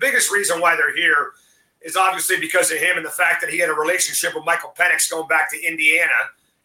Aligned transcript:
biggest 0.00 0.32
reason 0.32 0.60
why 0.60 0.76
they're 0.76 0.94
here 0.94 1.32
is 1.82 1.96
obviously 1.96 2.38
because 2.38 2.70
of 2.70 2.78
him 2.78 2.96
and 2.96 3.06
the 3.06 3.10
fact 3.10 3.40
that 3.40 3.50
he 3.50 3.58
had 3.58 3.70
a 3.70 3.74
relationship 3.74 4.34
with 4.34 4.44
Michael 4.44 4.74
Penix 4.78 5.10
going 5.10 5.28
back 5.28 5.50
to 5.50 5.66
Indiana 5.66 6.12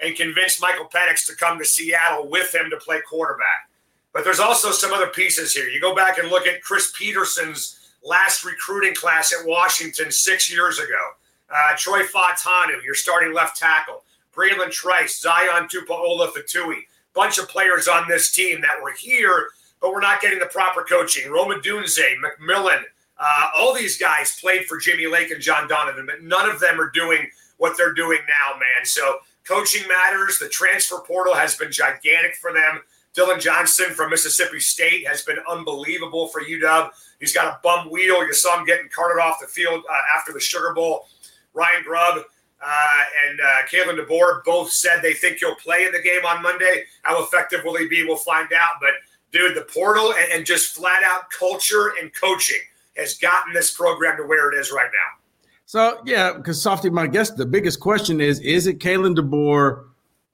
and 0.00 0.16
convinced 0.16 0.60
Michael 0.60 0.86
Penix 0.86 1.26
to 1.26 1.36
come 1.36 1.58
to 1.58 1.64
Seattle 1.64 2.28
with 2.28 2.54
him 2.54 2.70
to 2.70 2.76
play 2.76 3.00
quarterback. 3.08 3.68
But 4.12 4.24
there's 4.24 4.40
also 4.40 4.70
some 4.70 4.92
other 4.92 5.08
pieces 5.08 5.52
here. 5.52 5.68
You 5.68 5.80
go 5.80 5.94
back 5.94 6.18
and 6.18 6.28
look 6.28 6.46
at 6.46 6.62
Chris 6.62 6.92
Petersen's 6.96 7.92
last 8.04 8.44
recruiting 8.44 8.94
class 8.94 9.32
at 9.32 9.46
Washington 9.46 10.10
six 10.10 10.52
years 10.52 10.78
ago. 10.78 11.10
Uh, 11.50 11.74
Troy 11.76 12.02
Fautanu, 12.02 12.82
your 12.84 12.94
starting 12.94 13.32
left 13.32 13.56
tackle. 13.56 14.02
Bralen 14.34 14.70
Trice, 14.70 15.20
Zion 15.20 15.68
Tupuola 15.68 16.28
Fetui. 16.32 16.80
Bunch 17.14 17.38
of 17.38 17.48
players 17.48 17.86
on 17.86 18.08
this 18.08 18.32
team 18.32 18.60
that 18.60 18.82
were 18.82 18.92
here, 18.98 19.48
but 19.80 19.92
we're 19.92 20.00
not 20.00 20.20
getting 20.20 20.40
the 20.40 20.46
proper 20.46 20.82
coaching. 20.82 21.30
Rome 21.30 21.52
Odunze, 21.52 22.00
McMillan, 22.16 22.82
uh, 23.18 23.48
all 23.56 23.74
these 23.74 23.96
guys 23.96 24.38
played 24.40 24.66
for 24.66 24.78
Jimmy 24.78 25.06
Lake 25.06 25.30
and 25.30 25.40
John 25.40 25.68
Donovan, 25.68 26.06
but 26.06 26.22
none 26.22 26.48
of 26.50 26.60
them 26.60 26.80
are 26.80 26.90
doing 26.90 27.28
what 27.58 27.76
they're 27.76 27.94
doing 27.94 28.18
now, 28.26 28.58
man. 28.58 28.84
So 28.84 29.18
coaching 29.44 29.86
matters. 29.88 30.38
The 30.38 30.48
transfer 30.48 30.98
portal 30.98 31.34
has 31.34 31.56
been 31.56 31.70
gigantic 31.70 32.34
for 32.36 32.52
them. 32.52 32.80
Dillon 33.14 33.38
Johnson 33.38 33.90
from 33.90 34.10
Mississippi 34.10 34.58
State 34.58 35.06
has 35.06 35.22
been 35.22 35.38
unbelievable 35.48 36.28
for 36.28 36.42
UW. 36.42 36.90
He's 37.20 37.32
got 37.32 37.46
a 37.46 37.60
bum 37.62 37.88
wheel. 37.88 38.26
You 38.26 38.34
saw 38.34 38.58
him 38.58 38.66
getting 38.66 38.88
carted 38.88 39.22
off 39.22 39.36
the 39.40 39.46
field 39.46 39.84
uh, 39.88 40.18
after 40.18 40.32
the 40.32 40.40
Sugar 40.40 40.74
Bowl. 40.74 41.06
Ryan 41.52 41.84
Grubb 41.84 42.24
uh, 42.60 43.04
and 43.28 43.40
uh, 43.40 43.66
Kalen 43.70 44.04
DeBoer 44.04 44.42
both 44.44 44.72
said 44.72 45.00
they 45.00 45.12
think 45.12 45.38
he'll 45.38 45.54
play 45.54 45.84
in 45.84 45.92
the 45.92 46.02
game 46.02 46.24
on 46.26 46.42
Monday. 46.42 46.84
How 47.02 47.22
effective 47.22 47.60
will 47.64 47.76
he 47.76 47.86
be? 47.86 48.04
We'll 48.04 48.16
find 48.16 48.52
out. 48.52 48.80
But 48.80 48.94
dude, 49.30 49.56
the 49.56 49.62
portal 49.62 50.12
and, 50.12 50.32
and 50.32 50.44
just 50.44 50.74
flat 50.74 51.04
out 51.04 51.30
culture 51.30 51.92
and 52.00 52.12
coaching 52.12 52.58
has 52.96 53.14
gotten 53.18 53.52
this 53.52 53.72
program 53.72 54.16
to 54.16 54.24
where 54.24 54.52
it 54.52 54.58
is 54.58 54.70
right 54.72 54.90
now. 54.92 55.20
So 55.66 56.00
yeah, 56.04 56.32
because 56.32 56.60
Softy, 56.60 56.90
my 56.90 57.06
guess 57.06 57.30
the 57.30 57.46
biggest 57.46 57.80
question 57.80 58.20
is: 58.20 58.40
Is 58.40 58.66
it 58.66 58.78
Kalen 58.78 59.16
DeBoer 59.16 59.84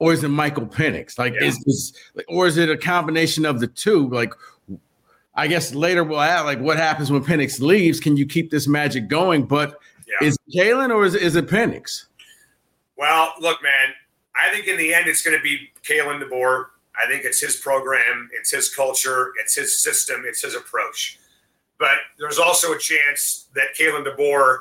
or 0.00 0.12
is 0.12 0.24
it 0.24 0.28
Michael 0.28 0.66
Penix? 0.66 1.18
Like, 1.18 1.34
yeah. 1.34 1.46
is 1.46 1.62
this, 1.64 1.92
or 2.26 2.46
is 2.46 2.56
it 2.56 2.68
a 2.68 2.76
combination 2.76 3.44
of 3.44 3.60
the 3.60 3.68
two? 3.68 4.08
Like, 4.08 4.32
I 5.34 5.46
guess 5.46 5.74
later 5.74 6.02
we'll 6.02 6.20
add 6.20 6.42
like 6.42 6.58
what 6.58 6.78
happens 6.78 7.12
when 7.12 7.22
Penix 7.22 7.60
leaves. 7.60 8.00
Can 8.00 8.16
you 8.16 8.26
keep 8.26 8.50
this 8.50 8.66
magic 8.66 9.08
going? 9.08 9.44
But 9.44 9.78
yeah. 10.08 10.26
is 10.26 10.36
it 10.48 10.58
Kalen 10.58 10.92
or 10.92 11.04
is, 11.04 11.14
is 11.14 11.36
it 11.36 11.46
Penix? 11.46 12.06
Well, 12.96 13.32
look, 13.40 13.62
man, 13.62 13.94
I 14.34 14.52
think 14.52 14.66
in 14.66 14.76
the 14.76 14.92
end 14.92 15.06
it's 15.06 15.22
going 15.22 15.36
to 15.36 15.42
be 15.42 15.70
Kalen 15.82 16.22
DeBoer. 16.22 16.66
I 17.02 17.08
think 17.08 17.24
it's 17.24 17.40
his 17.40 17.56
program, 17.56 18.28
it's 18.32 18.50
his 18.50 18.68
culture, 18.74 19.32
it's 19.40 19.54
his 19.54 19.80
system, 19.80 20.24
it's 20.26 20.42
his 20.42 20.54
approach. 20.54 21.19
But 21.80 21.96
there's 22.18 22.38
also 22.38 22.74
a 22.74 22.78
chance 22.78 23.48
that 23.54 23.74
Kalen 23.76 24.06
DeBoer 24.06 24.58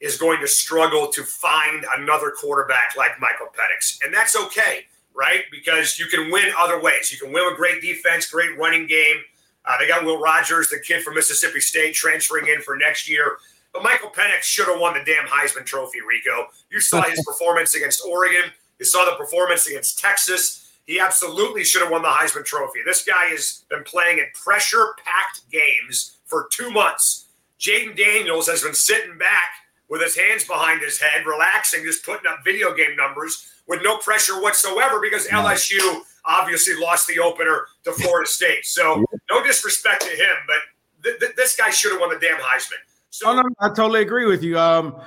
is 0.00 0.16
going 0.16 0.40
to 0.40 0.46
struggle 0.46 1.08
to 1.08 1.24
find 1.24 1.84
another 1.96 2.30
quarterback 2.30 2.94
like 2.96 3.18
Michael 3.18 3.46
Penix. 3.46 3.98
And 4.04 4.14
that's 4.14 4.36
okay, 4.36 4.84
right? 5.14 5.44
Because 5.50 5.98
you 5.98 6.06
can 6.06 6.30
win 6.30 6.52
other 6.56 6.80
ways. 6.80 7.10
You 7.10 7.18
can 7.18 7.32
win 7.32 7.44
with 7.46 7.56
great 7.56 7.80
defense, 7.80 8.30
great 8.30 8.56
running 8.58 8.86
game. 8.86 9.16
Uh, 9.64 9.76
they 9.80 9.88
got 9.88 10.04
Will 10.04 10.20
Rogers, 10.20 10.68
the 10.68 10.78
kid 10.78 11.02
from 11.02 11.14
Mississippi 11.14 11.60
State, 11.60 11.94
transferring 11.94 12.46
in 12.46 12.60
for 12.60 12.76
next 12.76 13.08
year. 13.08 13.38
But 13.72 13.82
Michael 13.82 14.10
Penix 14.10 14.42
should 14.42 14.68
have 14.68 14.78
won 14.78 14.94
the 14.94 15.04
damn 15.04 15.26
Heisman 15.26 15.64
Trophy, 15.64 16.00
Rico. 16.06 16.48
You 16.70 16.80
saw 16.80 17.02
his 17.08 17.24
performance 17.24 17.74
against 17.74 18.04
Oregon. 18.06 18.50
You 18.78 18.84
saw 18.84 19.04
the 19.06 19.16
performance 19.16 19.66
against 19.66 19.98
Texas. 19.98 20.67
He 20.88 20.98
absolutely 20.98 21.64
should 21.64 21.82
have 21.82 21.90
won 21.90 22.00
the 22.00 22.08
Heisman 22.08 22.46
Trophy. 22.46 22.78
This 22.82 23.04
guy 23.04 23.26
has 23.26 23.62
been 23.68 23.84
playing 23.84 24.18
in 24.18 24.24
pressure 24.32 24.94
packed 25.04 25.42
games 25.52 26.16
for 26.24 26.48
two 26.50 26.70
months. 26.70 27.26
Jayden 27.60 27.94
Daniels 27.94 28.48
has 28.48 28.62
been 28.62 28.72
sitting 28.72 29.18
back 29.18 29.50
with 29.90 30.00
his 30.00 30.16
hands 30.16 30.44
behind 30.44 30.80
his 30.80 30.98
head, 30.98 31.26
relaxing, 31.26 31.84
just 31.84 32.06
putting 32.06 32.26
up 32.26 32.38
video 32.42 32.74
game 32.74 32.96
numbers 32.96 33.52
with 33.66 33.80
no 33.82 33.98
pressure 33.98 34.40
whatsoever 34.40 34.98
because 34.98 35.26
LSU 35.26 36.00
obviously 36.24 36.74
lost 36.80 37.06
the 37.06 37.18
opener 37.18 37.66
to 37.84 37.92
Florida 37.92 38.26
State. 38.30 38.64
So 38.64 39.04
no 39.30 39.44
disrespect 39.44 40.04
to 40.04 40.16
him, 40.16 40.36
but 40.46 41.04
th- 41.04 41.20
th- 41.20 41.36
this 41.36 41.54
guy 41.54 41.68
should 41.68 41.92
have 41.92 42.00
won 42.00 42.08
the 42.08 42.18
damn 42.18 42.38
Heisman. 42.38 42.80
So, 43.10 43.28
oh, 43.28 43.34
no, 43.34 43.42
I 43.60 43.68
totally 43.68 44.00
agree 44.00 44.24
with 44.24 44.42
you. 44.42 44.58
Um, 44.58 44.98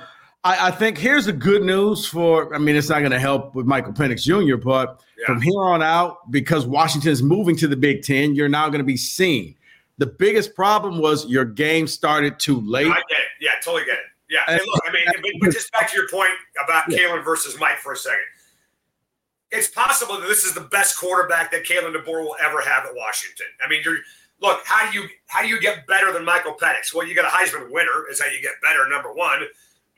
I, 0.44 0.68
I, 0.68 0.70
think 0.72 0.98
here's 0.98 1.26
the 1.26 1.32
good 1.32 1.62
news 1.62 2.04
for. 2.04 2.54
I 2.54 2.58
mean, 2.58 2.74
it's 2.74 2.88
not 2.88 2.98
going 2.98 3.12
to 3.12 3.20
help 3.20 3.54
with 3.54 3.66
Michael 3.66 3.92
Penix 3.92 4.22
Jr., 4.22 4.56
but 4.56 5.00
yeah. 5.18 5.26
from 5.26 5.40
here 5.40 5.62
on 5.62 5.82
out, 5.82 6.30
because 6.30 6.66
Washington 6.66 7.12
is 7.12 7.22
moving 7.22 7.56
to 7.56 7.68
the 7.68 7.76
Big 7.76 8.02
Ten, 8.02 8.34
you're 8.34 8.48
now 8.48 8.68
going 8.68 8.80
to 8.80 8.84
be 8.84 8.96
seen. 8.96 9.54
The 9.98 10.06
biggest 10.06 10.54
problem 10.54 10.98
was 10.98 11.26
your 11.26 11.44
game 11.44 11.86
started 11.86 12.40
too 12.40 12.60
late. 12.60 12.88
I 12.88 12.94
get 13.08 13.18
it. 13.18 13.26
Yeah, 13.40 13.50
totally 13.62 13.84
get 13.84 13.98
it. 13.98 14.04
Yeah. 14.28 14.40
And 14.48 14.60
look, 14.66 14.80
I 14.88 14.92
mean, 14.92 15.04
but, 15.06 15.30
but 15.40 15.52
just 15.52 15.70
back 15.72 15.90
to 15.90 15.96
your 15.96 16.08
point 16.08 16.32
about 16.64 16.90
yeah. 16.90 16.98
Kalen 16.98 17.22
versus 17.24 17.56
Mike 17.60 17.78
for 17.78 17.92
a 17.92 17.96
second. 17.96 18.24
It's 19.50 19.68
possible 19.68 20.18
that 20.18 20.26
this 20.26 20.44
is 20.44 20.54
the 20.54 20.62
best 20.62 20.98
quarterback 20.98 21.52
that 21.52 21.64
Kalen 21.64 21.94
DeBoer 21.94 22.22
will 22.22 22.36
ever 22.42 22.62
have 22.62 22.86
at 22.86 22.94
Washington. 22.94 23.46
I 23.64 23.68
mean, 23.68 23.82
you're 23.84 23.98
look, 24.40 24.60
how 24.64 24.90
do 24.90 24.98
you 24.98 25.06
how 25.26 25.42
do 25.42 25.48
you 25.48 25.60
get 25.60 25.86
better 25.86 26.12
than 26.12 26.24
Michael 26.24 26.54
Penix? 26.54 26.94
Well, 26.94 27.06
you 27.06 27.14
got 27.14 27.26
a 27.26 27.28
Heisman 27.28 27.70
winner, 27.70 28.06
is 28.10 28.20
how 28.20 28.26
you 28.26 28.40
get 28.40 28.54
better, 28.62 28.88
number 28.88 29.12
one. 29.12 29.42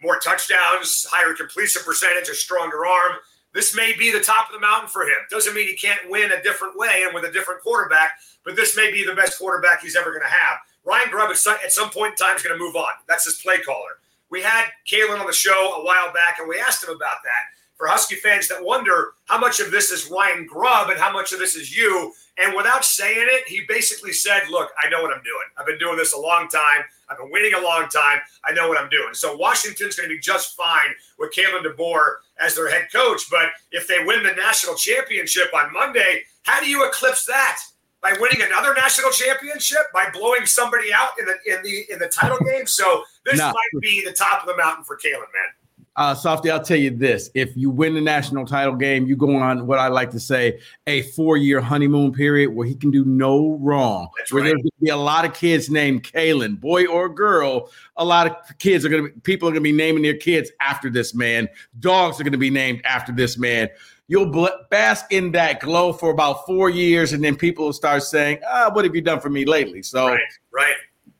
More 0.04 0.18
touchdowns, 0.20 1.06
higher 1.10 1.32
completion 1.32 1.80
percentage, 1.82 2.28
a 2.28 2.34
stronger 2.34 2.84
arm. 2.84 3.12
This 3.54 3.74
may 3.74 3.94
be 3.96 4.12
the 4.12 4.20
top 4.20 4.48
of 4.48 4.52
the 4.52 4.60
mountain 4.60 4.90
for 4.90 5.04
him. 5.04 5.16
Doesn't 5.30 5.54
mean 5.54 5.66
he 5.66 5.76
can't 5.76 6.10
win 6.10 6.30
a 6.30 6.42
different 6.42 6.76
way 6.76 7.04
and 7.06 7.14
with 7.14 7.24
a 7.24 7.32
different 7.32 7.62
quarterback, 7.62 8.18
but 8.44 8.54
this 8.54 8.76
may 8.76 8.92
be 8.92 9.02
the 9.02 9.14
best 9.14 9.38
quarterback 9.38 9.80
he's 9.80 9.96
ever 9.96 10.10
going 10.10 10.22
to 10.22 10.28
have. 10.28 10.58
Ryan 10.84 11.08
Grubb 11.10 11.30
at 11.30 11.72
some 11.72 11.88
point 11.88 12.12
in 12.12 12.16
time 12.16 12.36
is 12.36 12.42
going 12.42 12.54
to 12.58 12.62
move 12.62 12.76
on. 12.76 12.92
That's 13.08 13.24
his 13.24 13.36
play 13.36 13.60
caller. 13.60 13.96
We 14.28 14.42
had 14.42 14.66
Kalen 14.86 15.20
on 15.20 15.26
the 15.26 15.32
show 15.32 15.80
a 15.80 15.84
while 15.86 16.12
back, 16.12 16.38
and 16.38 16.46
we 16.46 16.60
asked 16.60 16.84
him 16.84 16.94
about 16.94 17.24
that. 17.24 17.44
For 17.76 17.88
Husky 17.88 18.14
fans 18.16 18.48
that 18.48 18.64
wonder 18.64 19.14
how 19.26 19.38
much 19.38 19.58
of 19.58 19.70
this 19.70 19.90
is 19.90 20.10
Ryan 20.10 20.46
Grubb 20.46 20.90
and 20.90 20.98
how 20.98 21.12
much 21.12 21.32
of 21.32 21.40
this 21.40 21.56
is 21.56 21.76
you, 21.76 22.12
and 22.36 22.56
without 22.56 22.84
saying 22.84 23.26
it, 23.30 23.46
he 23.46 23.62
basically 23.68 24.12
said, 24.12 24.42
Look, 24.50 24.70
I 24.82 24.88
know 24.88 25.02
what 25.02 25.12
I'm 25.12 25.22
doing. 25.22 25.46
I've 25.56 25.66
been 25.66 25.78
doing 25.78 25.96
this 25.96 26.14
a 26.14 26.18
long 26.18 26.48
time. 26.48 26.82
I've 27.08 27.18
been 27.18 27.30
winning 27.30 27.54
a 27.54 27.60
long 27.60 27.88
time. 27.88 28.18
I 28.44 28.52
know 28.52 28.68
what 28.68 28.78
I'm 28.78 28.88
doing. 28.88 29.14
So 29.14 29.36
Washington's 29.36 29.96
going 29.96 30.08
to 30.08 30.14
be 30.14 30.20
just 30.20 30.56
fine 30.56 30.94
with 31.18 31.32
Kalen 31.32 31.64
DeBoer 31.64 32.16
as 32.40 32.56
their 32.56 32.70
head 32.70 32.88
coach. 32.92 33.22
But 33.30 33.50
if 33.70 33.86
they 33.86 34.04
win 34.04 34.22
the 34.22 34.32
national 34.32 34.74
championship 34.74 35.54
on 35.54 35.72
Monday, 35.72 36.22
how 36.42 36.60
do 36.60 36.68
you 36.68 36.86
eclipse 36.86 37.24
that? 37.26 37.60
By 38.02 38.14
winning 38.20 38.42
another 38.42 38.74
national 38.74 39.10
championship, 39.12 39.92
by 39.94 40.10
blowing 40.12 40.44
somebody 40.44 40.92
out 40.92 41.10
in 41.18 41.24
the 41.24 41.36
in 41.46 41.62
the 41.62 41.84
in 41.92 41.98
the 41.98 42.08
title 42.08 42.38
game. 42.44 42.66
So 42.66 43.04
this 43.24 43.38
no. 43.38 43.46
might 43.46 43.80
be 43.80 44.04
the 44.04 44.12
top 44.12 44.42
of 44.42 44.48
the 44.48 44.56
mountain 44.56 44.84
for 44.84 44.96
Kalen, 44.96 45.20
man. 45.20 45.63
Uh, 45.96 46.14
Softy, 46.14 46.50
I'll 46.50 46.62
tell 46.62 46.78
you 46.78 46.90
this: 46.90 47.30
if 47.34 47.56
you 47.56 47.70
win 47.70 47.94
the 47.94 48.00
national 48.00 48.46
title 48.46 48.74
game, 48.74 49.06
you 49.06 49.14
go 49.14 49.36
on 49.36 49.66
what 49.66 49.78
I 49.78 49.88
like 49.88 50.10
to 50.10 50.20
say 50.20 50.58
a 50.86 51.02
four-year 51.02 51.60
honeymoon 51.60 52.12
period 52.12 52.50
where 52.50 52.66
he 52.66 52.74
can 52.74 52.90
do 52.90 53.04
no 53.04 53.56
wrong. 53.60 54.08
That's 54.18 54.32
where 54.32 54.42
right. 54.42 54.48
there's 54.48 54.62
going 54.62 54.70
to 54.70 54.84
be 54.84 54.90
a 54.90 54.96
lot 54.96 55.24
of 55.24 55.34
kids 55.34 55.70
named 55.70 56.02
Kalen, 56.02 56.60
boy 56.60 56.86
or 56.86 57.08
girl. 57.08 57.70
A 57.96 58.04
lot 58.04 58.26
of 58.26 58.58
kids 58.58 58.84
are 58.84 58.88
going 58.88 59.04
to 59.04 59.12
be, 59.12 59.20
people 59.20 59.48
are 59.48 59.52
going 59.52 59.62
to 59.62 59.68
be 59.68 59.72
naming 59.72 60.02
their 60.02 60.16
kids 60.16 60.50
after 60.60 60.90
this 60.90 61.14
man. 61.14 61.48
Dogs 61.78 62.18
are 62.20 62.24
going 62.24 62.32
to 62.32 62.38
be 62.38 62.50
named 62.50 62.82
after 62.84 63.12
this 63.12 63.38
man. 63.38 63.68
You'll 64.08 64.30
bl- 64.30 64.46
bask 64.70 65.06
in 65.12 65.30
that 65.32 65.60
glow 65.60 65.92
for 65.92 66.10
about 66.10 66.44
four 66.44 66.70
years, 66.70 67.12
and 67.12 67.22
then 67.22 67.36
people 67.36 67.66
will 67.66 67.72
start 67.72 68.02
saying, 68.02 68.40
"Ah, 68.46 68.70
what 68.72 68.84
have 68.84 68.94
you 68.96 69.00
done 69.00 69.20
for 69.20 69.30
me 69.30 69.44
lately?" 69.44 69.82
So, 69.82 70.08
right, 70.08 70.20
right 70.52 70.74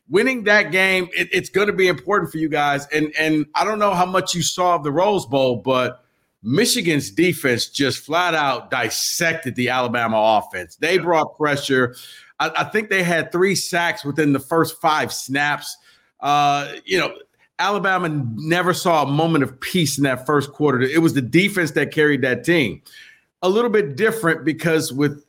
winning 0.09 0.45
that 0.45 0.71
game, 0.71 1.09
it, 1.17 1.29
it's 1.33 1.49
going 1.49 1.67
to 1.67 1.73
be 1.73 1.89
important 1.89 2.31
for 2.31 2.39
you 2.39 2.49
guys. 2.49 2.87
And 2.89 3.13
and 3.19 3.47
I 3.55 3.65
don't 3.65 3.79
know 3.79 3.95
how 3.95 4.07
much 4.07 4.35
you 4.35 4.43
saw 4.43 4.75
of 4.77 4.85
the 4.85 4.93
Rose 4.93 5.27
Bowl, 5.27 5.57
but 5.57 6.05
Michigan's 6.43 7.11
defense 7.11 7.69
just 7.69 8.05
flat 8.05 8.35
out 8.35 8.71
dissected 8.71 9.55
the 9.57 9.71
Alabama 9.71 10.41
offense. 10.41 10.77
They 10.77 10.99
brought 10.99 11.37
pressure. 11.37 11.97
I, 12.39 12.51
I 12.59 12.65
think 12.65 12.91
they 12.91 13.03
had 13.03 13.33
three 13.33 13.55
sacks 13.55 14.05
within 14.05 14.33
the 14.33 14.41
first 14.41 14.81
five 14.81 15.13
snaps. 15.13 15.77
Uh, 16.21 16.73
you 16.85 16.99
know, 16.99 17.15
Alabama 17.59 18.09
never 18.35 18.75
saw 18.75 19.05
a 19.05 19.07
moment 19.07 19.45
of 19.45 19.59
peace 19.61 19.97
in 19.97 20.05
that 20.05 20.27
first 20.27 20.53
quarter. 20.53 20.81
It 20.81 21.01
was 21.01 21.15
the 21.15 21.23
defense 21.23 21.71
that 21.73 21.93
carried 21.93 22.23
that 22.23 22.45
team. 22.45 22.83
A 23.43 23.49
little 23.49 23.71
bit 23.71 23.97
different 23.97 24.45
because 24.45 24.93
with 24.93 25.23